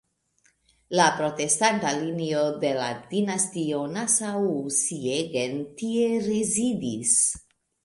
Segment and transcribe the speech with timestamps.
[0.99, 7.17] La protestanta linio de la dinastio "Nassau-Siegen" tie rezidis.